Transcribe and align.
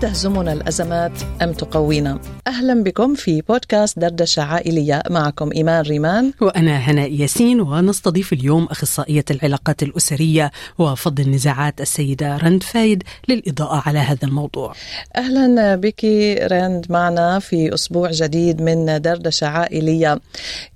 تهزمنا 0.00 0.52
الأزمات 0.52 1.12
أم 1.42 1.52
تقوينا؟ 1.52 2.20
أهلا 2.46 2.82
بكم 2.82 3.14
في 3.14 3.40
بودكاست 3.40 3.98
دردشة 3.98 4.42
عائلية 4.42 5.02
معكم 5.10 5.50
إيمان 5.52 5.82
ريمان. 5.84 6.32
وأنا 6.40 6.76
هناء 6.76 7.12
ياسين 7.12 7.60
ونستضيف 7.60 8.32
اليوم 8.32 8.64
أخصائية 8.64 9.24
العلاقات 9.30 9.82
الأسرية 9.82 10.50
وفض 10.78 11.20
النزاعات 11.20 11.80
السيدة 11.80 12.36
رند 12.36 12.62
فايد 12.62 13.02
للإضاءة 13.28 13.82
على 13.86 13.98
هذا 13.98 14.24
الموضوع. 14.24 14.74
أهلا 15.16 15.76
بك 15.76 16.04
رند 16.52 16.86
معنا 16.88 17.38
في 17.38 17.74
أسبوع 17.74 18.10
جديد 18.10 18.62
من 18.62 19.00
دردشة 19.00 19.46
عائلية. 19.46 20.20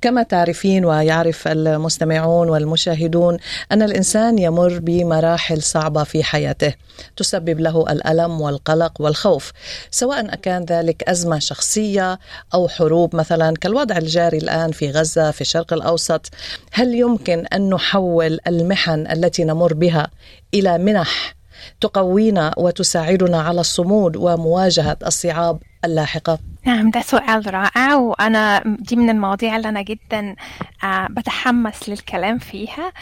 كما 0.00 0.22
تعرفين 0.22 0.84
ويعرف 0.84 1.48
المستمعون 1.48 2.48
والمشاهدون 2.48 3.36
أن 3.72 3.82
الإنسان 3.82 4.38
يمر 4.38 4.78
بمراحل 4.78 5.62
صعبة 5.62 6.04
في 6.04 6.24
حياته. 6.24 6.74
تسبب 7.16 7.60
له 7.60 7.92
الألم 7.92 8.40
والقلق 8.40 8.92
والخوف 9.14 9.52
سواء 9.90 10.34
كان 10.34 10.64
ذلك 10.64 11.02
أزمة 11.02 11.38
شخصية 11.38 12.18
أو 12.54 12.68
حروب 12.68 13.16
مثلا 13.16 13.54
كالوضع 13.60 13.96
الجاري 13.96 14.38
الآن 14.38 14.72
في 14.72 14.90
غزة 14.90 15.30
في 15.30 15.40
الشرق 15.40 15.72
الأوسط 15.72 16.30
هل 16.72 16.94
يمكن 16.94 17.46
أن 17.46 17.70
نحول 17.70 18.38
المحن 18.46 19.06
التي 19.06 19.44
نمر 19.44 19.74
بها 19.74 20.10
إلى 20.54 20.78
منح 20.78 21.34
تقوينا 21.80 22.54
وتساعدنا 22.56 23.42
على 23.42 23.60
الصمود 23.60 24.16
ومواجهة 24.16 24.96
الصعاب؟ 25.06 25.58
اللاحقة؟ 25.84 26.38
نعم 26.66 26.90
ده 26.90 27.00
سؤال 27.00 27.54
رائع 27.54 27.94
وأنا 27.94 28.62
دي 28.78 28.96
من 28.96 29.10
المواضيع 29.10 29.56
اللي 29.56 29.68
أنا 29.68 29.82
جدا 29.82 30.36
آه 30.84 31.06
بتحمس 31.10 31.88
للكلام 31.88 32.38
فيها 32.38 32.92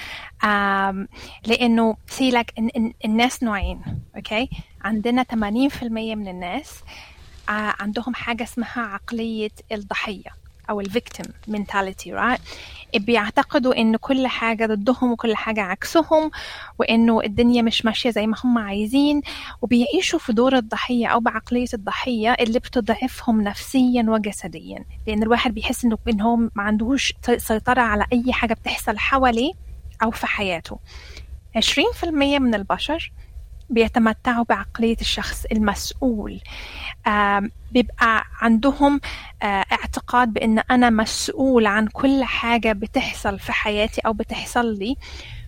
لأنه 1.47 1.97
سيلك 2.07 2.53
الناس 3.05 3.43
نوعين 3.43 3.81
okay 4.17 4.49
عندنا 4.85 5.23
80% 5.23 5.35
من 5.83 6.29
الناس 6.29 6.75
آه 7.49 7.75
عندهم 7.81 8.15
حاجة 8.15 8.43
اسمها 8.43 8.81
عقلية 8.83 9.51
الضحية 9.73 10.42
أو 10.71 10.81
ال 10.81 10.88
victim 10.88 11.27
mentality 11.49 12.17
right? 12.17 12.41
بيعتقدوا 12.99 13.81
إن 13.81 13.97
كل 13.97 14.27
حاجة 14.27 14.67
ضدهم 14.67 15.13
وكل 15.13 15.37
حاجة 15.37 15.61
عكسهم 15.63 16.31
وإنه 16.79 17.21
الدنيا 17.21 17.63
مش 17.63 17.85
ماشية 17.85 18.11
زي 18.11 18.27
ما 18.27 18.37
هم 18.45 18.59
عايزين 18.59 19.23
وبيعيشوا 19.63 20.19
في 20.19 20.33
دور 20.33 20.57
الضحية 20.57 21.07
أو 21.07 21.21
بعقلية 21.21 21.67
الضحية 21.75 22.33
اللي 22.41 22.59
بتضعفهم 22.59 23.41
نفسيا 23.41 24.07
وجسديا. 24.09 24.85
لأن 25.07 25.23
الواحد 25.23 25.55
بيحس 25.55 25.85
إنه 25.85 25.99
إن 26.09 26.21
هو 26.21 26.37
ما 26.37 26.51
عندهوش 26.63 27.15
سيطرة 27.37 27.81
على 27.81 28.07
أي 28.13 28.33
حاجة 28.33 28.55
بتحصل 28.55 28.99
حواليه 28.99 29.53
أو 30.03 30.11
في 30.11 30.27
حياته. 30.27 30.79
20% 31.59 32.05
من 32.39 32.55
البشر 32.55 33.13
بيتمتعوا 33.71 34.45
بعقلية 34.49 34.97
الشخص 35.01 35.45
المسؤول. 35.53 36.41
بيبقى 37.73 38.25
عندهم 38.41 39.01
اعتقاد 39.43 40.33
بأن 40.33 40.59
أنا 40.71 40.91
مسؤول 40.91 41.67
عن 41.67 41.87
كل 41.87 42.25
حاجة 42.25 42.73
بتحصل 42.73 43.39
في 43.39 43.53
حياتي 43.53 44.01
أو 44.01 44.13
بتحصل 44.13 44.79
لي. 44.79 44.97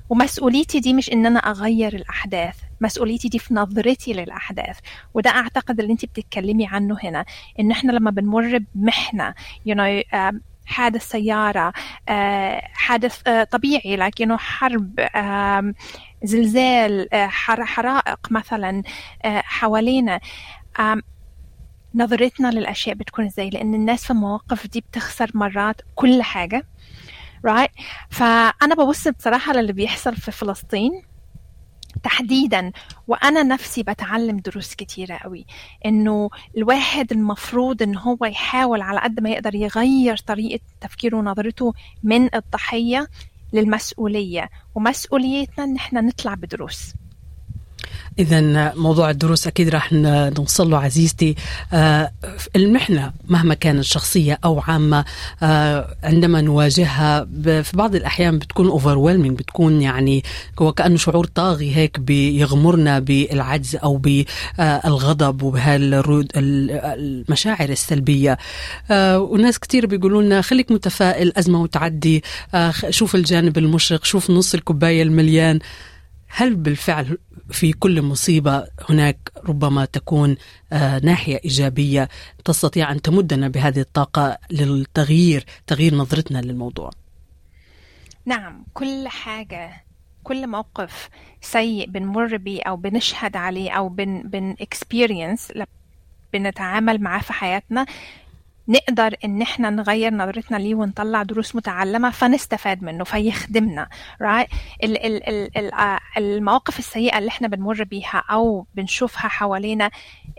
ومسؤوليتي 0.08 0.80
دي 0.80 0.92
مش 0.92 1.12
إن 1.12 1.26
أنا 1.26 1.38
أغير 1.38 1.94
الأحداث 1.94 2.56
مسؤوليتي 2.80 3.28
دي 3.28 3.38
في 3.38 3.54
نظرتي 3.54 4.12
للأحداث. 4.12 4.78
وده 5.14 5.30
أعتقد 5.30 5.80
اللي 5.80 5.92
انت 5.92 6.04
بتتكلمي 6.04 6.66
عنه 6.66 6.96
هنا 7.04 7.24
إن 7.60 7.70
إحنا 7.70 7.92
لما 7.92 8.10
بنمر 8.10 8.58
بمحنة 8.74 9.34
you 9.68 9.72
know, 9.74 10.04
حادث 10.66 11.08
سيارة 11.08 11.72
حادث 12.72 13.22
طبيعي 13.50 13.96
لكنه 13.96 14.36
حرب 14.36 15.00
زلزال 16.22 17.08
حرائق 17.30 18.18
مثلا 18.30 18.82
حوالينا. 19.24 20.20
نظرتنا 21.94 22.48
للأشياء 22.50 22.96
بتكون 22.96 23.24
إزاي؟ 23.24 23.50
لأن 23.50 23.74
الناس 23.74 24.04
في 24.04 24.10
المواقف 24.10 24.66
دي 24.66 24.80
بتخسر 24.80 25.30
مرات 25.34 25.80
كل 25.94 26.22
حاجة 26.22 26.66
right 27.48 27.82
فأنا 28.10 28.74
ببص 28.74 29.08
بصراحة 29.08 29.52
للي 29.52 29.72
بيحصل 29.72 30.16
في 30.16 30.30
فلسطين 30.30 31.02
تحديدا 32.02 32.72
وأنا 33.08 33.42
نفسي 33.42 33.82
بتعلم 33.82 34.36
دروس 34.36 34.74
كتيرة 34.74 35.16
قوي. 35.16 35.46
إنه 35.86 36.30
الواحد 36.56 37.12
المفروض 37.12 37.82
إن 37.82 37.96
هو 37.96 38.16
يحاول 38.22 38.80
على 38.80 39.00
قد 39.00 39.20
ما 39.20 39.30
يقدر 39.30 39.54
يغير 39.54 40.16
طريقة 40.16 40.62
تفكيره 40.80 41.16
ونظرته 41.16 41.72
من 42.02 42.34
الضحية 42.34 43.08
للمسؤولية. 43.52 44.50
ومسؤوليتنا 44.74 45.64
إن 45.64 45.76
إحنا 45.76 46.00
نطلع 46.00 46.34
بدروس. 46.34 46.92
إذا 48.18 48.72
موضوع 48.74 49.10
الدروس 49.10 49.46
أكيد 49.46 49.68
راح 49.68 49.92
نوصل 49.92 50.70
له 50.70 50.78
عزيزتي. 50.78 51.34
آه 51.72 52.10
المحنة 52.56 53.12
مهما 53.28 53.54
كانت 53.54 53.84
شخصية 53.84 54.38
أو 54.44 54.60
عامة 54.60 55.04
آه 55.42 55.96
عندما 56.02 56.40
نواجهها 56.40 57.24
في 57.44 57.70
بعض 57.74 57.94
الأحيان 57.94 58.38
بتكون 58.38 58.80
overwhelming 58.80 59.32
بتكون 59.38 59.82
يعني 59.82 60.24
وكأنه 60.60 60.96
شعور 60.96 61.26
طاغي 61.26 61.76
هيك 61.76 62.00
بيغمرنا 62.00 62.98
بالعجز 62.98 63.76
أو 63.76 63.96
بالغضب 63.96 65.42
وبهالمشاعر 65.42 67.68
السلبية. 67.68 68.38
آه 68.90 69.18
وناس 69.18 69.58
كتير 69.58 69.86
بيقولوا 69.86 70.22
لنا 70.22 70.42
خليك 70.42 70.72
متفائل 70.72 71.32
أزمة 71.36 71.62
وتعدي. 71.62 72.24
آه 72.54 72.72
شوف 72.90 73.14
الجانب 73.14 73.58
المشرق 73.58 74.04
شوف 74.04 74.30
نص 74.30 74.54
الكوباية 74.54 75.02
المليان. 75.02 75.58
هل 76.36 76.56
بالفعل 76.56 77.18
في 77.50 77.72
كل 77.72 78.02
مصيبة 78.02 78.66
هناك 78.90 79.32
ربما 79.48 79.84
تكون 79.84 80.36
آه 80.72 80.98
ناحية 80.98 81.40
إيجابية 81.44 82.08
تستطيع 82.44 82.92
أن 82.92 83.02
تمدنا 83.02 83.48
بهذه 83.48 83.80
الطاقة 83.80 84.38
للتغيير 84.50 85.44
تغيير 85.66 85.94
نظرتنا 85.94 86.38
للموضوع؟ 86.38 86.90
نعم 88.26 88.64
كل 88.74 89.08
حاجة 89.08 89.84
كل 90.24 90.46
موقف 90.46 91.08
سيء 91.40 91.90
بنمر 91.90 92.36
بيه 92.36 92.62
أو 92.62 92.76
بنشهد 92.76 93.36
عليه 93.36 93.70
أو 93.70 93.88
بن, 93.88 94.22
بن 94.22 94.54
experience 94.62 95.64
بنتعامل 96.32 97.02
معاه 97.02 97.20
في 97.20 97.32
حياتنا 97.32 97.86
نقدر 98.68 99.14
إن 99.24 99.42
إحنا 99.42 99.70
نغير 99.70 100.14
نظرتنا 100.14 100.56
ليه 100.56 100.74
ونطلع 100.74 101.22
دروس 101.22 101.56
متعلمة 101.56 102.10
فنستفاد 102.10 102.82
منه 102.82 103.04
فيخدمنا 103.04 103.88
right 104.22 104.48
ال 104.84 105.06
ال 105.06 105.28
ال 105.58 105.70
المواقف 106.16 106.78
السيئة 106.78 107.18
اللي 107.18 107.28
إحنا 107.28 107.48
بنمر 107.48 107.84
بيها 107.84 108.24
أو 108.30 108.66
بنشوفها 108.74 109.28
حوالينا 109.28 109.90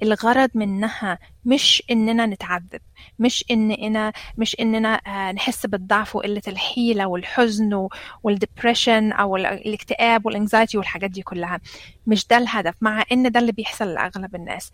الغرض 0.03 0.49
منها 0.55 1.19
مش 1.45 1.83
إننا 1.91 2.25
نتعذب 2.25 2.81
مش 3.19 3.45
اننا 3.51 4.13
مش 4.37 4.55
إننا 4.59 5.01
نحس 5.31 5.65
بالضعف 5.65 6.15
وقلة 6.15 6.41
الحيلة 6.47 7.05
والحزن 7.07 7.87
وال 8.23 8.38
depression 8.38 9.11
أو 9.11 9.37
الاكتئاب 9.37 10.25
وال 10.25 10.37
anxiety 10.37 10.77
والحاجات 10.77 11.09
دي 11.11 11.21
كلها. 11.21 11.59
مش 12.07 12.27
ده 12.27 12.37
الهدف 12.37 12.73
مع 12.81 13.03
إن 13.11 13.31
ده 13.31 13.39
اللي 13.39 13.51
بيحصل 13.51 13.93
لأغلب 13.93 14.35
الناس. 14.35 14.71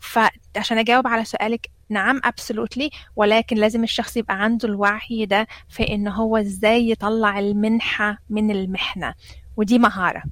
فعشان 0.00 0.78
أجاوب 0.78 1.06
على 1.06 1.24
سؤالك 1.24 1.66
نعم 1.92 2.20
absolutely. 2.26 2.88
ولكن 3.16 3.56
لازم 3.56 3.82
الشخص 3.84 4.16
يبقى 4.16 4.42
عنده 4.42 4.68
الوعي 4.68 5.26
ده 5.26 5.46
في 5.68 5.94
إن 5.94 6.08
هو 6.08 6.36
إزاي 6.36 6.90
يطلع 6.90 7.38
المنحة 7.38 8.18
من 8.30 8.50
المحنة. 8.50 9.14
ودي 9.56 9.78
مهارة. 9.78 10.22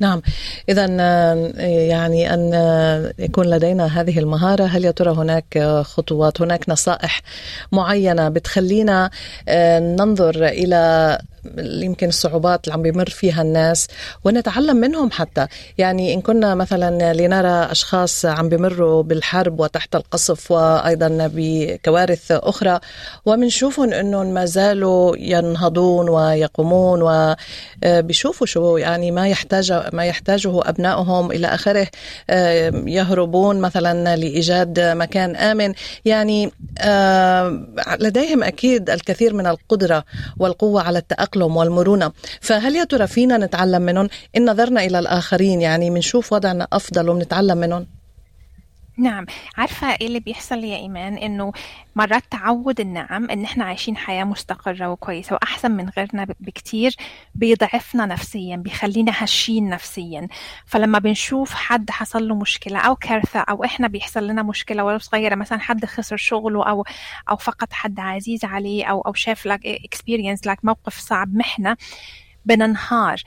نعم. 0.00 0.22
إذا 0.68 0.86
يعني 1.88 2.34
أن 2.34 2.52
يكون 3.18 3.46
لدينا 3.46 4.00
هذه 4.00 4.18
المهارة. 4.18 4.64
هل 4.64 4.84
يا 4.84 4.90
ترى 4.90 5.10
هناك 5.10 5.58
خطوات 5.82 6.40
هناك 6.42 6.68
نصائح 6.68 7.20
معينة 7.72 8.28
بتخلينا 8.28 9.10
ننظر 9.78 10.46
إلى 10.46 11.18
يمكن 11.58 12.08
الصعوبات 12.08 12.64
اللي 12.64 12.74
عم 12.74 12.82
بيمر 12.82 13.08
فيها 13.10 13.42
الناس 13.42 13.88
ونتعلم 14.24 14.76
منهم 14.76 15.10
حتى. 15.10 15.46
يعني 15.78 16.14
إن 16.14 16.20
كنا 16.20 16.54
مثلا 16.54 17.12
لنرى 17.12 17.48
أشخاص 17.70 18.26
عم 18.26 18.48
بيمروا 18.48 19.02
بالحرب 19.02 19.60
وتحت 19.60 19.94
القصف 19.96 20.50
وأيضا 20.50 21.30
بكوارث 21.34 22.32
أخرى 22.32 22.80
ومنشوفهم 23.26 23.92
أنهم 23.92 24.26
ما 24.34 24.44
زالوا 24.44 25.16
ينهضون 25.16 26.08
ويقومون 26.08 27.02
وبيشوفوا 27.82 28.46
شو 28.46 28.76
يعني 28.76 29.10
ما 29.10 29.28
يحتاج 29.28 29.72
ما 29.92 30.04
يحتاجه 30.04 30.68
أبنائهم 30.68 31.32
إلى 31.32 31.46
آخره 31.46 31.86
يهربون 32.86 33.60
مثلا 33.60 34.16
لإيجاد 34.16 34.80
مكان 34.80 35.36
آمن. 35.36 35.74
يعني 36.04 36.52
لديهم 38.00 38.42
أكيد 38.42 38.90
الكثير 38.90 39.34
من 39.34 39.46
القدرة 39.46 40.04
والقوة 40.38 40.82
على 40.82 40.98
التأقلم 40.98 41.31
والمرونة. 41.36 42.12
فهل 42.40 42.76
يا 42.76 42.84
ترى 42.84 43.06
فينا 43.06 43.38
نتعلم 43.38 43.82
منهم؟ 43.82 44.08
إن 44.36 44.50
نظرنا 44.50 44.84
إلى 44.84 44.98
الآخرين 44.98 45.60
يعني 45.60 45.90
بنشوف 45.90 46.32
وضعنا 46.32 46.68
أفضل 46.72 47.08
وبنتعلم 47.08 47.58
منهم؟ 47.58 48.01
نعم. 48.96 49.26
عارفة 49.56 49.86
إيه 49.94 50.06
اللي 50.06 50.20
بيحصل 50.20 50.64
يا 50.64 50.76
إيمان؟ 50.76 51.18
إنه 51.18 51.52
مرات 51.96 52.22
تعود 52.30 52.80
النعم 52.80 53.30
إن 53.30 53.44
إحنا 53.44 53.64
عايشين 53.64 53.96
حياة 53.96 54.24
مستقرة 54.24 54.88
وكويسة 54.88 55.34
وأحسن 55.34 55.70
من 55.70 55.88
غيرنا 55.88 56.26
بكتير 56.40 56.96
بيضعفنا 57.34 58.06
نفسيا 58.06 58.56
بيخلينا 58.56 59.12
هشين 59.16 59.68
نفسيا. 59.68 60.28
فلما 60.66 60.98
بنشوف 60.98 61.54
حد 61.54 61.90
حصل 61.90 62.28
له 62.28 62.34
مشكلة 62.34 62.78
أو 62.78 62.96
كارثة 62.96 63.40
أو 63.40 63.64
إحنا 63.64 63.88
بيحصل 63.88 64.26
لنا 64.26 64.42
مشكلة 64.42 64.84
ولو 64.84 64.98
صغيرة 64.98 65.34
مثلا 65.34 65.58
حد 65.58 65.84
خسر 65.84 66.16
شغله 66.16 66.68
أو 66.68 66.84
أو 67.30 67.36
فقد 67.36 67.72
حد 67.72 68.00
عزيز 68.00 68.44
عليه 68.44 68.84
أو 68.84 69.00
أو 69.00 69.12
شاف 69.12 69.46
لك 69.46 69.66
اكسبيرينس 69.66 70.46
لك 70.46 70.58
موقف 70.64 70.98
صعب 70.98 71.34
محنة 71.34 71.76
بننهار. 72.44 73.22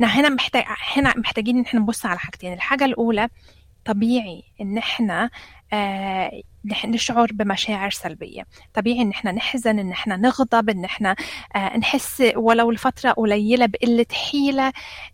هنا 0.00 0.28
محتاج 0.28 0.64
هنا 0.96 1.14
محتاجين 1.16 1.56
إن 1.58 1.64
إحنا 1.64 1.80
نبص 1.80 2.06
على 2.06 2.18
حاجتين. 2.18 2.52
الحاجة 2.52 2.84
الأولى 2.84 3.28
طبيعي 3.92 4.44
إن 4.60 4.78
إحنا 4.78 5.30
آه 5.72 6.30
نشعر 6.84 7.28
بمشاعر 7.32 7.90
سلبية. 7.90 8.46
طبيعي 8.74 9.02
إن 9.02 9.10
إحنا 9.10 9.32
نحزن 9.32 9.78
إن 9.78 9.90
إحنا 9.90 10.16
نغضب 10.16 10.70
إن 10.70 10.84
إحنا 10.84 11.16
آه 11.56 11.76
نحس 11.76 12.22
ولو 12.36 12.70
لفترة 12.70 13.10
قليلة 13.10 13.66
بقلة 13.66 14.06
حيلة 14.12 14.72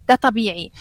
ده 0.09 0.15
طبيعي. 0.15 0.73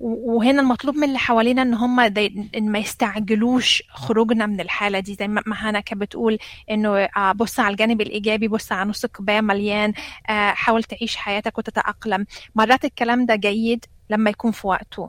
وهنا 0.00 0.62
المطلوب 0.62 0.96
من 0.96 1.04
اللي 1.04 1.18
حوالينا 1.18 1.62
إن 1.62 1.74
هم 1.74 2.00
إن 2.00 2.72
ما 2.72 2.78
يستعجلوش 2.78 3.82
خروجنا 3.90 4.46
من 4.46 4.60
الحالة 4.60 5.00
دي. 5.00 5.14
زي 5.14 5.28
ما 5.28 5.42
هنا 5.46 5.80
كانت 5.80 6.00
بتقول 6.00 6.38
إنه 6.70 7.08
بص 7.32 7.60
على 7.60 7.72
الجانب 7.72 8.00
الإيجابي 8.00 8.48
بص 8.48 8.72
على 8.72 8.90
نص 8.90 9.04
الكوبايه 9.04 9.40
مليان 9.40 9.92
حاول 10.28 10.82
تعيش 10.82 11.16
حياتك 11.16 11.58
وتتأقلم. 11.58 12.26
مرات 12.54 12.84
الكلام 12.84 13.26
ده 13.26 13.34
جيد 13.34 13.84
لما 14.10 14.30
يكون 14.30 14.50
في 14.52 14.66
وقته. 14.66 15.08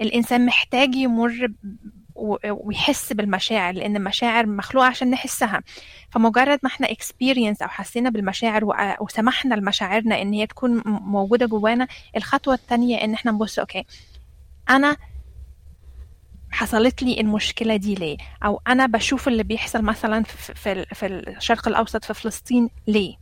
الإنسان 0.00 0.46
محتاج 0.46 0.94
يمر 0.94 1.48
ويحس 2.48 3.12
بالمشاعر 3.12 3.74
لأن 3.74 3.96
المشاعر 3.96 4.46
مخلوقة 4.46 4.86
عشان 4.86 5.10
نحسها. 5.10 5.62
فمجرد 6.10 6.58
ما 6.62 6.68
إحنا 6.68 6.90
experience 6.90 7.62
أو 7.62 7.68
حسينا 7.68 8.10
بالمشاعر 8.10 8.96
وسمحنا 9.00 9.54
لمشاعرنا 9.54 10.22
إن 10.22 10.32
هي 10.32 10.46
تكون 10.46 10.82
موجودة 10.86 11.46
جوانا 11.46 11.88
الخطوة 12.16 12.54
الثانية 12.54 13.04
إن 13.04 13.14
إحنا 13.14 13.32
نبص 13.32 13.58
okay 13.58 13.84
أنا 14.70 14.96
حصلت 16.50 17.02
لي 17.02 17.20
المشكلة 17.20 17.76
دي 17.76 17.94
ليه؟ 17.94 18.16
أو 18.44 18.60
أنا 18.68 18.86
بشوف 18.86 19.28
اللي 19.28 19.42
بيحصل 19.42 19.82
مثلا 19.82 20.22
في, 20.22 20.84
في 20.94 21.06
الشرق 21.06 21.68
الأوسط 21.68 22.04
في 22.04 22.14
فلسطين 22.14 22.70
ليه؟ 22.86 23.16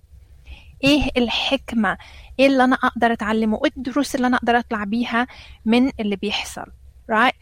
إيه 0.84 1.08
الحكمة؟ 1.16 1.98
إيه 2.40 2.46
اللي 2.46 2.64
أنا 2.64 2.76
أقدر 2.76 3.12
اتعلمه؟ 3.12 3.60
إيه 3.64 3.70
الدروس 3.76 4.14
اللي 4.14 4.26
أنا 4.26 4.36
أقدر 4.36 4.58
اطلع 4.58 4.84
بيها 4.84 5.26
من 5.64 5.90
اللي 6.00 6.16
بيحصل 6.16 6.64
right 7.12 7.34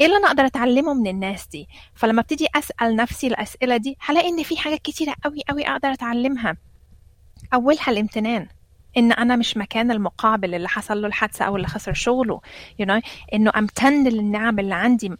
إيه 0.00 0.06
اللي 0.06 0.16
أنا 0.16 0.26
أقدر 0.26 0.46
اتعلمه 0.46 0.94
من 0.94 1.06
الناس 1.06 1.46
دي؟ 1.46 1.68
فلما 1.94 2.20
ابتدي 2.20 2.46
اسأل 2.54 2.96
نفسي 2.96 3.26
الأسئلة 3.26 3.76
دي 3.76 3.96
هلاقي 4.00 4.28
ان 4.28 4.42
في 4.42 4.56
حاجات 4.56 4.78
كتيرة 4.82 5.14
قوي 5.24 5.40
قوي 5.48 5.68
أقدر 5.68 5.92
اتعلمها. 5.92 6.56
أولها 7.54 7.88
الامتنان 7.90 8.48
إن 8.96 9.12
أنا 9.12 9.36
مش 9.36 9.56
مكان 9.56 9.90
المقابل 9.90 10.54
اللي 10.54 10.68
حصل 10.68 11.02
له 11.02 11.08
الحادثة 11.08 11.44
أو 11.44 11.56
اللي 11.56 11.66
خسر 11.68 11.92
شغله 11.92 12.40
you 12.82 12.86
know? 12.86 13.00
إنه 13.34 13.52
امتن 13.56 14.08
للنعم 14.08 14.58
اللي 14.58 14.74
عندي 14.74 15.12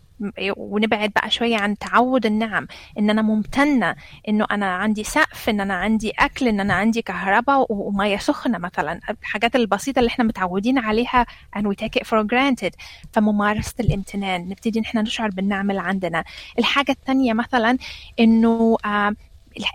ونبعد 0.56 1.10
بقى 1.16 1.30
شوية 1.30 1.56
عن 1.56 1.78
تعود 1.78 2.26
النعم 2.26 2.66
إن 2.98 3.10
أنا 3.10 3.22
ممتنة 3.22 3.96
إنه 4.28 4.46
أنا 4.50 4.66
عندي 4.66 5.04
سقف 5.04 5.48
إن 5.48 5.60
أنا 5.60 5.74
عندي 5.74 6.10
أكل 6.18 6.48
إن 6.48 6.60
أنا 6.60 6.74
عندي 6.74 7.02
كهرباء 7.02 7.66
ومية 7.72 8.16
سخنة 8.16 8.58
مثلا. 8.58 9.00
الحاجات 9.10 9.56
البسيطة 9.56 9.98
اللي 9.98 10.08
إحنا 10.08 10.24
متعودين 10.24 10.78
عليها 10.78 11.26
and 11.58 11.62
we 11.62 11.74
take 11.84 12.00
it 12.00 12.06
for 12.06 12.24
granted. 12.24 12.70
فممارسة 13.12 13.74
الامتنان 13.80 14.48
نبتدي 14.48 14.80
إحنا 14.80 15.02
نشعر 15.02 15.30
بالنعم 15.30 15.70
اللي 15.70 15.82
عندنا. 15.82 16.24
الحاجة 16.58 16.92
الثانية 16.92 17.32
مثلا 17.32 17.78
إنه 18.20 18.76
آه 18.84 19.14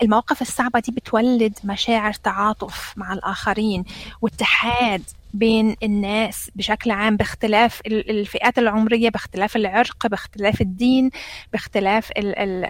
المواقف 0.01 0.41
الصعبة 0.41 0.79
دي 0.79 0.91
بتولد 0.91 1.59
مشاعر 1.63 2.13
تعاطف 2.13 2.93
مع 2.97 3.13
الآخرين 3.13 3.85
واتحاد 4.21 5.03
بين 5.33 5.75
الناس 5.83 6.51
بشكل 6.55 6.91
عام 6.91 7.17
باختلاف 7.17 7.81
الفئات 7.87 8.59
العمرية 8.59 9.09
باختلاف 9.09 9.55
العرق 9.55 10.07
باختلاف 10.07 10.61
الدين 10.61 11.09
باختلاف 11.51 12.11
ال 12.11 12.35
ال 12.39 12.65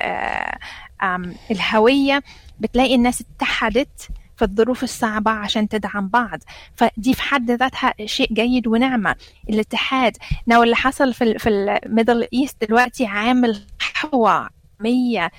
الهوية. 1.51 2.23
بتلاقي 2.59 2.95
الناس 2.95 3.23
اتحدت 3.35 4.07
في 4.37 4.41
الظروف 4.45 4.83
الصعبة 4.83 5.31
عشان 5.31 5.69
تدعم 5.69 6.07
بعض. 6.07 6.39
فدي 6.75 7.13
في 7.13 7.21
حد 7.21 7.51
ذاتها 7.51 7.93
شيء 8.05 8.33
جيد 8.33 8.67
ونعمة. 8.67 9.15
الاتحاد 9.49 10.17
you 10.47 10.54
know 10.54 10.63
اللي 10.63 10.75
حصل 10.75 11.13
في, 11.13 11.39
في 11.39 11.49
ال 11.49 11.60
Middle 11.60 12.27
East 12.33 12.63
دلوقتي 12.63 13.05
عامل 13.05 13.65
مية. 14.79 15.31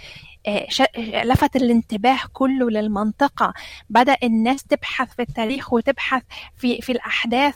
لفت 1.24 1.56
الانتباه 1.56 2.18
كله 2.32 2.70
للمنطقة. 2.70 3.54
بدأ 3.90 4.16
الناس 4.22 4.64
تبحث 4.64 5.14
في 5.14 5.22
التاريخ 5.22 5.72
وتبحث 5.72 6.22
في, 6.56 6.80
في 6.80 6.92
الأحداث 6.92 7.54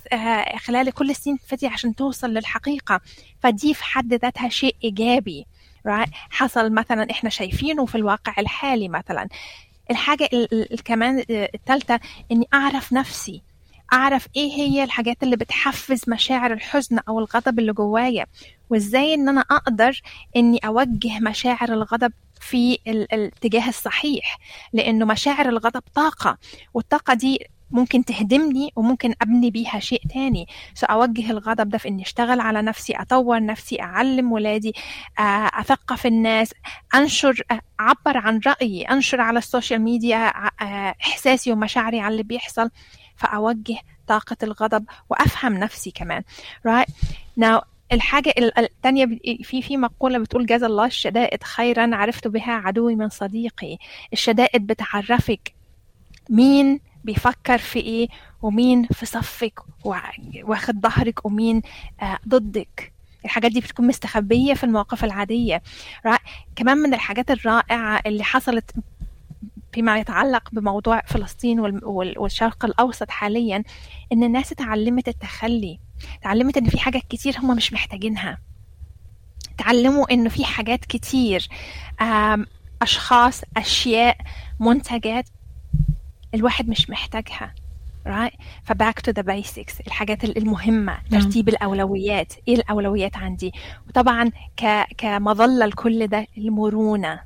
خلال 0.57 0.91
كل 0.91 1.11
السنين 1.11 1.37
فتي 1.47 1.67
عشان 1.67 1.95
توصل 1.95 2.31
للحقيقة. 2.31 3.01
فدي 3.41 3.75
في 3.75 3.85
حد 3.85 4.15
ذاتها 4.15 4.49
شيء 4.49 4.77
إيجابي? 4.85 5.47
حصل 6.31 6.73
مثلا 6.73 7.11
إحنا 7.11 7.31
شايفينه 7.31 7.87
في 7.87 7.95
الواقع 7.95 8.35
الحالي 8.39 8.89
مثلا. 8.89 9.29
الحاجة 9.91 10.29
كمان 10.85 11.25
الثالثة 11.31 12.01
إني 12.33 12.49
أعرف 12.55 12.93
نفسي. 12.93 13.43
أعرف 13.93 14.29
إيه 14.37 14.53
هي 14.53 14.85
الحاجات 14.85 15.23
اللي 15.23 15.37
بتحفز 15.37 16.01
مشاعر 16.09 16.53
الحزن 16.53 16.99
أو 17.09 17.19
الغضب 17.19 17.59
اللي 17.59 17.73
جوايا. 17.73 18.27
وإزاي 18.71 19.15
إن 19.15 19.29
أنا 19.29 19.41
أقدر 19.41 20.01
إني 20.37 20.59
أوجه 20.59 21.21
مشاعر 21.21 21.73
الغضب 21.73 22.13
في 22.41 22.79
الاتجاه 22.87 23.69
الصحيح؟ 23.69 24.39
لأنه 24.73 25.05
مشاعر 25.05 25.49
الغضب 25.49 25.83
طاقة 25.95 26.39
والطاقة 26.75 27.15
دي 27.15 27.39
ممكن 27.71 28.05
تهدمني 28.05 28.71
وممكن 28.77 29.15
أبني 29.23 29.51
بيها 29.51 29.79
شيء 29.79 30.03
تاني. 30.15 30.47
سأوجه 30.75 31.31
الغضب 31.31 31.69
ده 31.69 31.79
في 31.79 31.89
إني 31.89 32.03
أشتغل 32.03 32.41
على 32.41 32.63
نفسي 32.63 32.97
أطور 32.97 33.45
نفسي 33.45 33.81
أعلم 33.81 34.33
ولادي 34.33 34.75
أثقف 35.59 36.07
الناس 36.07 36.51
أنشر 36.95 37.43
أعبر 37.81 38.19
عن 38.19 38.41
رأيي 38.47 38.83
أنشر 38.83 39.21
على 39.21 39.39
السوشيال 39.39 39.81
ميديا 39.81 40.17
إحساسي 41.03 41.53
ومشاعري 41.53 42.01
على 42.01 42.13
اللي 42.13 42.23
بيحصل. 42.23 42.71
فأوجه 43.17 43.77
طاقة 44.07 44.37
الغضب 44.43 44.85
وأفهم 45.11 45.55
نفسي 45.55 45.91
كمان. 45.91 46.23
Right. 46.69 46.91
Now 47.41 47.61
الحاجة 47.93 48.35
الثانية 48.59 49.07
في 49.43 49.63
في 49.63 49.77
مقولة 49.77 50.19
بتقول 50.19 50.47
جزا 50.47 50.67
الله 50.67 50.87
الشدائد 50.87 51.43
خيرا 51.43 51.97
عرفت 51.97 52.29
بها 52.29 52.53
عدوي 52.53 52.95
من 52.95 53.09
صديقي. 53.09 53.79
الشدائد 54.13 54.67
بتعرفك 54.67 55.55
مين 56.31 56.81
بيفكر 57.05 57.59
في 57.59 57.79
إيه 57.79 58.09
ومين 58.43 58.87
في 58.87 59.07
صفك 59.07 59.61
واخد 60.45 60.81
ظهرك 60.81 61.27
ومين 61.27 61.63
آه 62.03 62.19
ضدك. 62.29 62.93
الحاجات 63.25 63.53
دي 63.53 63.61
بتكون 63.61 63.87
مستخبية 63.87 64.55
في 64.55 64.65
المواقف 64.65 65.05
العادية. 65.05 65.63
كمان 66.57 66.79
من 66.79 66.95
الحاجات 66.95 67.31
الرائعة 67.31 68.03
اللي 68.07 68.25
حصلت 68.25 68.71
فيما 69.73 69.99
يتعلق 69.99 70.49
بموضوع 70.53 71.01
فلسطين 71.07 71.61
والشرق 72.17 72.65
الأوسط 72.65 73.11
حاليا 73.11 73.63
إن 74.13 74.23
الناس 74.23 74.53
اتعلمت 74.53 75.09
التخلي. 75.09 75.79
تعلمت 76.23 76.57
إن 76.57 76.69
في 76.69 76.79
حاجات 76.79 77.03
كتير 77.09 77.39
هم 77.39 77.57
مش 77.57 77.73
محتاجينها. 77.73 78.39
تعلموا 79.59 80.13
إنه 80.13 80.29
في 80.29 80.45
حاجات 80.45 80.85
كتير 80.85 81.49
أشخاص 82.83 83.43
أشياء 83.57 84.17
منتجات 84.61 85.25
الواحد 86.35 86.69
مش 86.69 86.91
محتاجها 86.91 87.55
right 88.07 88.35
ف 88.65 88.72
back 88.72 89.01
to 89.01 89.11
the 89.11 89.23
basics 89.23 89.81
الحاجات 89.81 90.25
المهمة 90.25 90.99
ترتيب 91.11 91.49
الأولويات 91.49 92.33
إيه 92.49 92.55
الأولويات 92.55 93.17
عندي؟ 93.17 93.53
وطبعا 93.89 94.31
ك 94.57 94.85
كمظلة 94.99 95.67
لكل 95.67 96.07
ده 96.07 96.27
المرونة. 96.39 97.21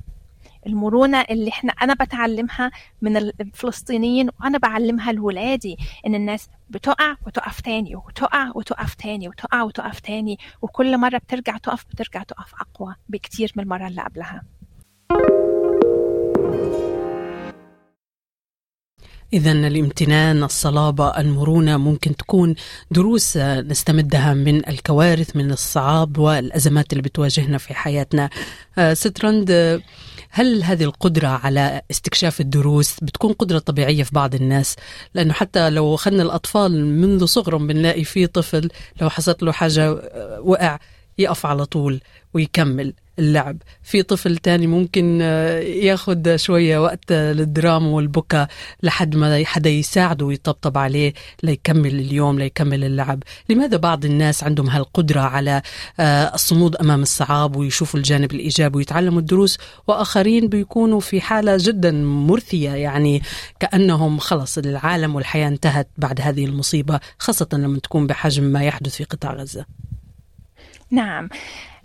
المرونة 0.67 1.21
اللي 1.21 1.49
إحنا 1.49 1.71
أنا 1.71 1.93
بتعلمها 1.93 2.71
من 3.01 3.17
الفلسطينيين 3.17 4.29
وأنا 4.41 4.57
بعلمها 4.57 5.11
لولادي 5.11 5.77
إن 6.07 6.15
الناس 6.15 6.49
بتقع 6.69 7.15
وتقف 7.27 7.61
تاني 7.61 7.95
وتقع 7.95 8.51
وتقف 8.55 8.93
تاني 8.93 9.27
وتقع 9.27 9.61
وتقف 9.63 9.99
تاني 9.99 10.37
وكل 10.61 10.97
مرة 10.97 11.17
بترجع 11.17 11.57
تقف 11.57 11.85
بترجع 11.91 12.23
تقف 12.23 12.53
أقوى 12.61 12.95
بكتير 13.09 13.51
من 13.55 13.63
المرة 13.63 13.87
اللي 13.87 14.01
قبلها. 14.01 14.43
إذا 19.33 19.51
الامتنان 19.51 20.43
الصلابة 20.43 21.19
المرونة 21.19 21.77
ممكن 21.77 22.15
تكون 22.15 22.55
دروس 22.91 23.37
نستمدها 23.37 24.33
من 24.33 24.69
الكوارث 24.69 25.35
من 25.35 25.51
الصعاب 25.51 26.17
والأزمات 26.17 26.91
اللي 26.93 27.01
بتواجهنا 27.01 27.57
في 27.57 27.73
حياتنا. 27.73 28.29
آه، 28.77 28.93
سترند 28.93 29.81
هل 30.29 30.63
هذه 30.63 30.83
القدرة 30.83 31.27
على 31.27 31.81
استكشاف 31.91 32.41
الدروس 32.41 32.99
بتكون 33.01 33.33
قدرة 33.33 33.59
طبيعية 33.59 34.03
في 34.03 34.11
بعض 34.13 34.35
الناس؟ 34.35 34.75
لأنه 35.13 35.33
حتى 35.33 35.69
لو 35.69 35.95
أخذنا 35.95 36.23
الأطفال 36.23 36.85
منذ 36.85 37.25
صغرهم 37.25 37.67
بنلاقي 37.67 38.03
في 38.03 38.27
طفل 38.27 38.69
لو 39.01 39.09
حصلت 39.09 39.43
له 39.43 39.51
حاجة 39.51 39.91
آه، 39.91 40.41
وقع 40.43 40.79
يقف 41.17 41.45
على 41.45 41.65
طول 41.65 42.01
ويكمل. 42.33 42.93
اللعب. 43.19 43.57
في 43.83 44.03
طفل 44.03 44.37
تاني 44.37 44.67
ممكن 44.67 45.19
آه، 45.21 45.59
ياخد 45.59 46.35
شوية 46.35 46.79
وقت 46.79 47.11
للدراما 47.11 47.87
والبكاء 47.87 48.47
لحد 48.83 49.15
ما 49.15 49.45
حدا 49.45 49.69
يساعده 49.69 50.25
ويطبطب 50.25 50.77
عليه 50.77 51.13
ليكمل 51.43 51.99
اليوم 51.99 52.39
ليكمل 52.39 52.83
اللعب. 52.83 53.23
لماذا 53.49 53.77
بعض 53.77 54.05
الناس 54.05 54.43
عندهم 54.43 54.69
هالقدرة 54.69 55.19
على 55.19 55.61
آه، 55.99 56.33
الصمود 56.33 56.75
أمام 56.75 57.01
الصعاب 57.01 57.55
ويشوفوا 57.55 57.99
الجانب 57.99 58.31
الإيجابي 58.31 58.77
ويتعلموا 58.77 59.19
الدروس 59.19 59.57
وآخرين 59.87 60.47
بيكونوا 60.47 60.99
في 60.99 61.21
حالة 61.21 61.57
جدا 61.59 61.91
مرثية 61.91 62.69
يعني 62.69 63.21
كأنهم 63.59 64.19
خلص 64.19 64.57
العالم 64.57 65.15
والحياة 65.15 65.47
انتهت 65.47 65.87
بعد 65.97 66.21
هذه 66.21 66.45
المصيبة 66.45 66.99
خاصة 67.19 67.47
لما 67.53 67.79
تكون 67.79 68.07
بحجم 68.07 68.43
ما 68.43 68.63
يحدث 68.63 68.95
في 68.95 69.03
قطاع 69.03 69.33
غزة؟ 69.33 69.65
نعم. 70.91 71.29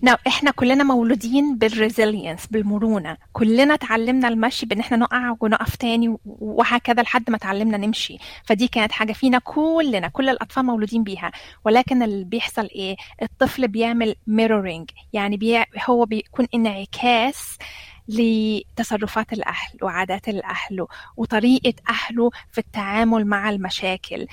نعم 0.02 0.16
إحنا 0.26 0.50
كلنا 0.50 0.84
مولودين 0.84 1.58
بالريزيلينس 1.58 2.46
بالمرونة. 2.46 3.16
كلنا 3.32 3.76
تعلمنا 3.76 4.28
المشي 4.28 4.66
بإن 4.66 4.80
إحنا 4.80 4.96
نقع 4.96 5.36
ونقف 5.40 5.76
تاني 5.76 6.16
وهكذا 6.24 7.02
لحد 7.02 7.30
ما 7.30 7.38
تعلمنا 7.38 7.76
نمشي. 7.76 8.18
فدي 8.44 8.68
كانت 8.68 8.92
حاجة 8.92 9.12
فينا 9.12 9.38
كلنا 9.38 10.08
كل 10.08 10.28
الأطفال 10.28 10.64
مولودين 10.66 11.02
بيها. 11.04 11.32
ولكن 11.64 12.02
اللي 12.02 12.24
بيحصل 12.24 12.68
إيه؟ 12.74 12.96
الطفل 13.22 13.68
بيعمل 13.68 14.14
mirroring 14.26 14.90
يعني 15.12 15.36
بي 15.36 15.64
هو 15.88 16.04
بيكون 16.04 16.46
انعكاس 16.54 17.58
لتصرفات 18.08 19.32
الأهل 19.32 19.78
وعادات 19.82 20.28
الأهل 20.28 20.86
وطريقة 21.16 21.74
أهله 21.88 22.30
في 22.52 22.58
التعامل 22.58 23.24
مع 23.26 23.50
المشاكل. 23.50 24.26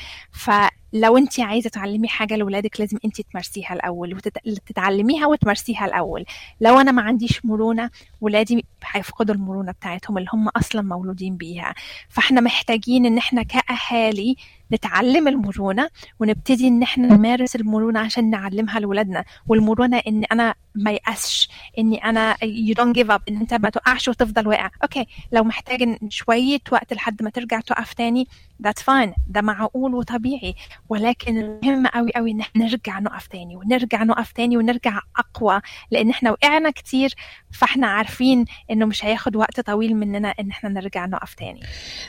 فلو 0.94 1.18
أنت 1.18 1.40
عايزة 1.40 1.70
تعلمي 1.70 2.08
حاجة 2.08 2.36
لأولادك 2.36 2.80
لازم 2.80 2.98
أنت 3.06 3.22
تمارسيها 3.22 3.74
الأول 3.74 4.14
وتتعلميها 4.46 5.28
وتمارسيها 5.28 5.86
الأول. 5.86 6.26
لو 6.62 6.80
أنا 6.80 6.92
ما 6.92 7.02
عنديش 7.02 7.46
مرونة 7.46 7.90
ولادي 8.22 8.66
هيفقدوا 8.86 9.36
المرونة 9.36 9.72
بتاعتهم 9.72 10.18
اللي 10.18 10.30
هم 10.34 10.48
أصلا 10.50 10.82
مولودين 10.82 11.38
بيها. 11.38 11.74
فاحنا 12.10 12.42
محتاجين 12.42 13.06
إن 13.06 13.18
إحنا 13.18 13.44
كأهالي 13.44 14.36
نتعلم 14.74 15.28
المرونة 15.28 15.90
ونبتدي 16.20 16.68
إن 16.68 16.84
إحنا 16.84 17.08
نمارس 17.08 17.56
المرونة 17.56 18.00
عشان 18.00 18.30
نعلمها 18.30 18.80
لأولادنا 18.80 19.26
والمرونة 19.48 19.98
إن 20.08 20.24
أنا 20.24 20.56
ما 20.76 20.92
يأسش 20.92 21.50
إني 21.78 21.98
أنا 22.06 22.34
you 22.34 22.74
don't 22.76 22.96
give 23.04 23.08
up 23.08 23.22
إن 23.30 23.38
أنت 23.38 23.54
ما 23.54 23.70
تقعش 23.70 24.08
وتفضل 24.08 24.48
واقع. 24.48 24.70
أوكي 24.84 25.06
لو 25.32 25.44
محتاج 25.44 25.98
شوية 26.10 26.60
وقت 26.72 26.94
لحد 26.94 27.24
ما 27.24 27.30
ترجع 27.30 27.60
تقف 27.60 27.94
تاني 27.94 28.28
that's 28.68 28.82
fine. 28.84 29.10
ده 29.28 29.42
معقول 29.42 29.96
وطبيعي. 29.96 30.56
ولكن 30.94 31.38
المهم 31.38 31.88
قوي 31.88 32.12
قوي 32.16 32.32
إن 32.32 32.40
إحنا 32.40 32.66
نرجع 32.66 33.00
نقف 33.00 33.28
تاني 33.28 33.56
ونرجع 33.56 34.04
نقف 34.04 34.32
تاني 34.32 34.58
ونرجع 34.58 35.00
أقوى 35.18 35.62
لأن 35.92 36.10
إحنا 36.10 36.32
وقعنا 36.32 36.72
كتير 36.72 37.14
فإحنا 37.52 37.88
عارفين 37.88 38.46
إنه 38.72 38.86
مش 38.86 39.06
هياخد 39.06 39.36
وقت 39.36 39.60
طويل 39.60 39.96
مننا 39.96 40.34
إن 40.40 40.50
إحنا 40.50 40.70
نرجع 40.70 41.06
نقف 41.06 41.34
تاني. 41.34 41.60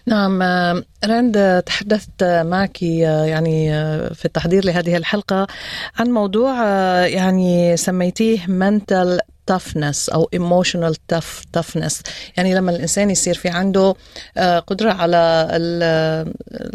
نعم 0.06 0.42
راند 1.04 1.62
تحدثت 1.62 2.24
معك 2.24 2.82
يعني 2.82 3.68
في 4.14 4.24
التحضير 4.24 4.64
لهذه 4.64 4.96
الحلقة 4.96 5.46
عن 5.98 6.10
موضوع 6.10 6.64
يعني 7.06 7.76
سميتيه 7.76 8.38
mental 8.38 9.18
toughness 9.52 10.12
أو 10.12 10.30
emotional 10.36 10.94
tough 11.14 11.58
toughness. 11.58 11.94
يعني 12.36 12.54
لما 12.54 12.70
الإنسان 12.70 13.10
يصير 13.10 13.34
في 13.34 13.48
عنده 13.48 13.94
قدرة 14.66 14.92
على 14.92 15.48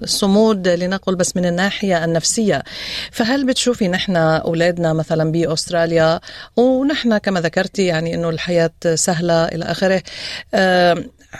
الصمود 0.04 0.68
لنقل 0.68 1.16
بس 1.16 1.36
من 1.36 1.46
الناحية 1.46 2.06
النفسية. 2.06 2.64
فهل 3.12 3.46
بتشوفي 3.46 3.88
نحن 3.88 4.16
أولادنا 4.16 4.94
مثلا 4.94 5.32
بأستراليا 5.32 6.20
ونحن 6.58 7.18
كما 7.18 7.42
ذكرتي 7.42 7.86
يعني 7.86 8.16
إنه 8.16 8.30
الحياة 8.30 8.72
سهلة 8.96 9.46
إلى 9.46 9.66
آخره 9.66 10.04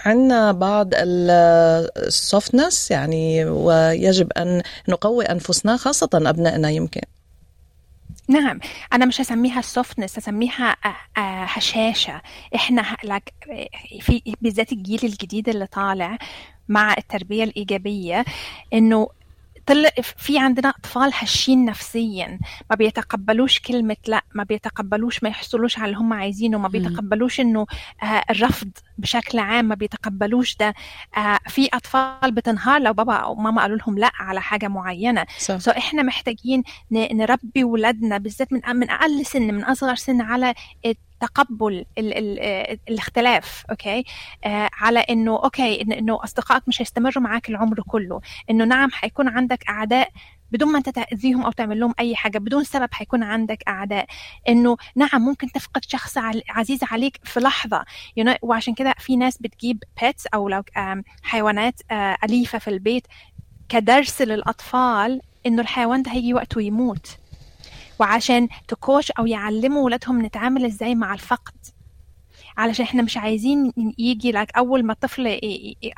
عندنا 0.06 0.52
بعض 0.52 0.90
ال 0.94 1.16
softness 1.16 2.92
يعني 2.92 3.46
ويجب 3.46 4.32
أن 4.38 4.62
نقوي 4.88 5.26
أنفسنا 5.26 5.78
خاصة 5.78 6.10
أبنائنا 6.14 6.70
يمكن. 6.70 7.02
نعم. 8.30 8.60
أنا 8.94 9.06
مش 9.06 9.22
هسميها 9.22 9.62
softness 9.62 10.20
هسميها 10.20 10.76
هشاشة. 11.46 12.22
إحنا 12.56 12.96
لك 13.04 13.34
في 14.02 14.22
بالذات 14.42 14.72
الجيل 14.72 15.00
الجديد 15.04 15.50
اللي 15.50 15.68
طالع 15.68 16.18
مع 16.68 16.94
التربية 16.98 17.44
الإيجابية 17.44 18.26
إنه 18.74 19.08
طلع 19.70 19.90
في 20.18 20.40
عندنا 20.40 20.70
أطفال 20.70 21.12
هشين 21.14 21.66
نفسيا. 21.66 22.40
ما 22.70 22.76
بيتقبلوش 22.76 23.60
كلمة 23.60 23.98
لا 24.08 24.24
ما 24.36 24.44
بيتقبلوش 24.44 25.24
ما 25.24 25.30
يحصلوش 25.30 25.78
على 25.80 25.86
اللي 25.86 25.98
هم 25.98 26.14
عايزينه 26.14 26.58
ما 26.58 26.68
بيتقبلوش 26.68 27.40
إنه 27.40 27.66
آه 28.04 28.24
الرفض 28.30 28.72
بشكل 28.98 29.40
عام 29.40 29.66
ما 29.66 29.76
بيتقبلوش 29.76 30.56
ده. 30.58 30.74
آه 31.18 31.40
في 31.48 31.70
أطفال 31.74 32.32
بتنهار 32.32 32.82
لو 32.82 32.94
بابا 32.94 33.14
أو 33.14 33.36
ماما 33.36 33.62
قالوا 33.62 33.78
لهم 33.78 33.98
لا 33.98 34.12
على 34.20 34.42
حاجة 34.42 34.68
معينة. 34.68 35.26
so 35.38 35.78
إحنا 35.78 36.04
محتاجين 36.04 36.64
نربي 36.92 37.64
ولادنا 37.64 38.18
بالذات 38.18 38.54
من 38.54 38.62
من 38.76 38.90
أقل 38.90 39.26
سن 39.26 39.54
من 39.54 39.64
أصغر 39.64 39.96
سن 39.96 40.22
على 40.22 40.54
تقبل 41.20 41.86
ال 41.98 42.14
ال 42.18 42.40
الاختلاف 42.90 43.64
okay؟ 43.70 44.04
آه 44.44 44.70
على 44.74 45.00
إنه 45.00 45.44
okay 45.44 45.82
إنه 45.82 46.20
أصدقائك 46.24 46.64
مش 46.68 46.82
هيستمروا 46.82 47.24
معاك 47.24 47.50
العمر 47.50 47.82
كله 47.88 48.22
إنه 48.50 48.66
نعم 48.66 48.92
حيكون 48.92 49.28
عندك 49.28 49.70
أعداء 49.70 50.10
بدون 50.52 50.72
ما 50.72 50.78
أنت 50.78 50.90
تأذيهم 50.90 51.44
أو 51.46 51.52
تعمل 51.52 51.80
لهم 51.80 51.94
أي 52.00 52.16
حاجة 52.16 52.38
بدون 52.38 52.64
سبب 52.64 52.94
حيكون 52.94 53.24
عندك 53.24 53.64
أعداء. 53.68 54.06
إنه 54.50 54.78
نعم 54.96 55.22
ممكن 55.22 55.52
تفقد 55.52 55.86
شخص 55.86 56.18
عزيز 56.50 56.80
عليك 56.84 57.20
في 57.24 57.40
لحظة 57.40 57.86
you 58.20 58.24
know, 58.24 58.38
وعشان 58.42 58.74
كده 58.74 58.96
في 59.00 59.16
ناس 59.16 59.38
بتجيب 59.38 59.84
pets 60.02 60.28
أو 60.28 60.50
لو 60.50 60.64
حيوانات 61.24 61.82
أليفة 62.24 62.58
في 62.60 62.68
البيت 62.70 63.08
كدرس 63.70 64.22
للأطفال 64.22 65.22
إنه 65.46 65.62
الحيوان 65.62 66.02
ده 66.02 66.12
هيجي 66.12 66.34
وقته 66.34 66.62
يموت. 66.62 67.18
وعشان 68.00 68.48
تكوش 68.68 69.12
أو 69.12 69.26
يعلموا 69.26 69.84
ولادهم 69.86 70.26
نتعامل 70.26 70.66
إزاي 70.66 70.96
مع 70.96 71.14
الفقد. 71.14 71.54
علشان 72.58 72.86
إحنا 72.86 73.02
مش 73.02 73.18
عايزين 73.18 73.74
يجي 73.98 74.32
لك 74.32 74.58
أول 74.58 74.84
ما 74.84 74.94
الطفل 74.94 75.40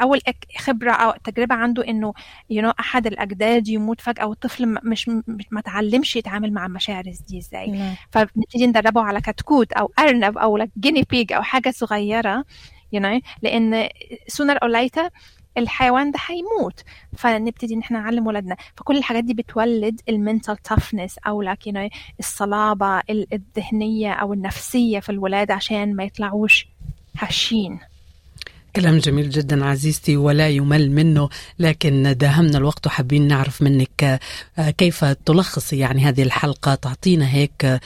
أول 0.02 0.22
خبرة 0.58 0.92
أو 0.92 1.14
تجربة 1.24 1.56
عنده 1.56 1.88
إنه 1.88 2.14
you 2.50 2.66
know, 2.66 2.76
أحد 2.80 3.08
الأجداد 3.08 3.68
يموت 3.68 4.02
فجأة 4.02 4.26
والطفل 4.26 4.78
مش 4.84 5.10
ما 5.52 5.62
تعلمش 5.62 6.16
يتعامل 6.16 6.54
مع 6.54 6.66
المشاعر 6.66 7.04
دي 7.28 7.38
إزاي. 7.38 7.68
فبنبتدي 8.12 8.68
ندربه 8.68 9.02
على 9.02 9.22
كتكوت 9.22 9.74
أو 9.74 9.92
أرنب 10.00 10.38
أو 10.38 10.58
لك 10.58 10.70
جيني 10.80 11.04
بيج 11.10 11.34
أو 11.34 11.42
حاجة 11.42 11.72
صغيرة 11.72 12.46
you 12.96 13.00
know, 13.00 13.22
لأن 13.42 13.90
sooner 14.32 14.56
or 14.66 14.68
later 14.70 15.10
الحيوان 15.58 16.12
ده 16.12 16.20
هيموت. 16.28 16.84
فنبتدي 17.18 17.74
إن 17.74 17.80
إحنا 17.80 18.00
نعلم 18.00 18.28
ولادنا. 18.28 18.56
فكل 18.78 18.98
الحاجات 18.98 19.24
دي 19.24 19.34
بتولد 19.34 20.02
المنتال 20.10 20.58
تافنس 20.58 21.18
أو 21.18 21.42
لك 21.42 21.70
you 21.70 21.72
know, 21.74 21.98
الصلابة 22.20 23.02
الذهنية 23.10 24.14
أو 24.14 24.34
النفسية 24.34 25.00
في 25.00 25.10
الولاد 25.10 25.52
عشان 25.52 25.96
ما 25.96 26.04
يطلعوش 26.04 26.68
هشين. 27.18 27.80
كلام 28.76 28.98
جميل 28.98 29.30
جدا 29.30 29.66
عزيزتي 29.66 30.18
ولا 30.18 30.50
يمل 30.50 30.92
منه 30.92 31.30
لكن 31.60 32.16
داهمنا 32.18 32.58
الوقت 32.58 32.88
وحابين 32.88 33.28
نعرف 33.28 33.62
منك 33.62 34.20
كيف 34.78 35.06
تلخصي 35.06 35.78
يعني 35.78 36.06
هذه 36.06 36.24
الحلقة؟ 36.24 36.76
تعطينا 36.76 37.34
هيك 37.34 37.80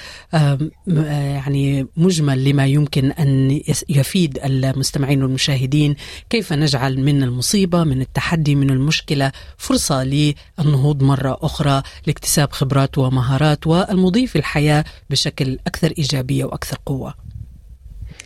يعني 0.87 1.87
مجمل 1.97 2.43
لما 2.43 2.65
يمكن 2.65 3.11
أن 3.11 3.61
يفيد 3.89 4.39
المستمعين 4.43 5.23
والمشاهدين. 5.23 5.95
كيف 6.29 6.53
نجعل 6.53 6.99
من 6.99 7.23
المصيبة 7.23 7.83
من 7.83 8.01
التحدي 8.01 8.55
من 8.55 8.69
المشكلة 8.69 9.31
فرصة 9.57 10.03
للنهوض 10.03 11.03
مرة 11.03 11.37
أخرى 11.41 11.81
لاكتساب 12.07 12.51
خبرات 12.51 12.97
ومهارات 12.97 13.67
والمضي 13.67 14.27
في 14.27 14.37
الحياة 14.37 14.85
بشكل 15.09 15.59
أكثر 15.67 15.93
إيجابية 15.97 16.45
وأكثر 16.45 16.77
قوة. 16.85 17.24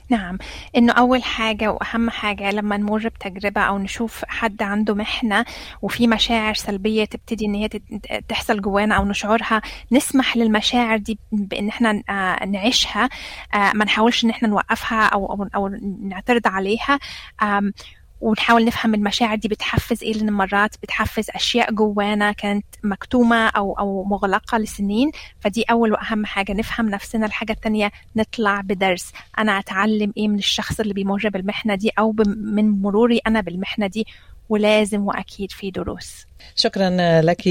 نعم. 0.10 0.38
إنه 0.78 0.94
أول 0.94 1.24
حاجة 1.24 1.72
وأهم 1.72 2.10
حاجة 2.10 2.52
لما 2.52 2.78
نمر 2.78 3.08
بتجربة 3.08 3.62
أو 3.62 3.78
نشوف 3.78 4.26
حد 4.28 4.62
عنده 4.64 4.96
محنة 4.96 5.46
وفي 5.82 6.08
مشاعر 6.08 6.54
سلبية 6.54 7.06
تبتدي 7.06 7.46
إن 7.46 7.56
هي 7.56 7.68
تحصل 8.28 8.62
جوانا 8.62 8.96
أو 8.96 9.06
نشعرها 9.06 9.62
نسمح 9.92 10.38
للمشاعر 10.38 10.98
دي 10.98 11.20
بإن 11.32 11.68
إحنا 11.68 12.04
آه، 12.10 12.46
نعيشها 12.46 13.10
آه، 13.54 13.72
ما 13.76 13.86
نحاولش 13.86 14.26
إن 14.26 14.30
إحنا 14.30 14.48
نوقفها 14.48 15.06
أو 15.06 15.26
أو, 15.26 15.48
أو 15.56 15.68
نعترض 16.02 16.48
عليها. 16.48 17.00
ونحاول 18.22 18.66
نفهم 18.66 18.94
المشاعر 18.94 19.36
دي 19.38 19.48
بتحفز 19.48 20.04
إيه 20.04 20.14
لأن 20.14 20.34
مرات 20.34 20.76
بتحفز 20.84 21.26
أشياء 21.30 21.74
جوانا 21.74 22.32
كانت 22.32 22.66
مكتومة 22.84 23.48
أو 23.48 23.74
أو 23.80 24.04
مغلقة 24.04 24.58
لسنين 24.58 25.12
فدي 25.40 25.64
أول 25.64 25.92
وأهم 25.92 26.26
حاجة 26.26 26.54
نفهم 26.54 26.90
نفسنا 26.90 27.26
الحاجة 27.26 27.52
الثانية 27.52 27.92
نطلع 28.16 28.62
بدرس. 28.62 29.12
أنا 29.40 29.60
أتعلم 29.60 30.14
إيه 30.18 30.28
من 30.28 30.38
الشخص 30.38 30.80
اللي 30.80 30.94
بيمر 30.94 31.30
بالمحنة 31.30 31.76
دي 31.76 31.90
أو 32.00 32.16
من 32.28 32.82
مروري 32.82 33.18
أنا 33.28 33.42
بالمحنة 33.42 33.88
دي 33.88 34.08
ولازم 34.50 35.08
وأكيد 35.08 35.52
في 35.52 35.72
دروس. 35.72 36.26
شكرا 36.56 37.22
لك 37.22 37.48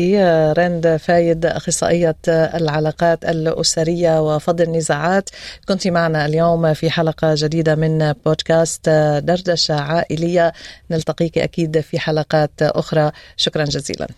رند 0.59 0.97
فايد 0.97 1.47
أخصائية 1.47 2.17
العلاقات 2.29 3.25
الأسرية 3.25 4.21
وفض 4.21 4.61
النزاعات. 4.61 5.31
كنت 5.69 5.89
معنا 5.89 6.27
اليوم 6.27 6.75
في 6.75 6.91
حلقة 6.91 7.35
جديدة 7.37 7.75
من 7.75 8.13
بودكاست 8.27 8.89
دردشة 9.23 9.81
عائلية. 9.81 10.53
نلتقيك 10.91 11.39
أكيد 11.39 11.81
في 11.81 11.99
حلقات 11.99 12.63
أخرى. 12.63 13.11
شكرا 13.37 13.65
جزيلا. 13.65 14.09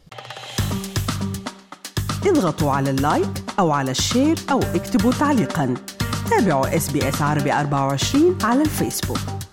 اضغطوا 2.26 2.70
على 2.70 2.90
ال 2.90 3.01
like 3.01 3.42
أو 3.58 3.70
على 3.70 3.90
ال 3.90 3.98
share 3.98 4.37
أو 4.50 4.60
اكتبوا 4.75 5.12
تعليقا. 5.12 5.75
تابعوا 6.30 6.76
إس 6.76 6.90
بي 6.90 7.08
إس 7.08 7.22
عربي 7.22 7.52
24 7.52 8.38
على 8.42 8.62
الفيسبوك. 8.62 9.50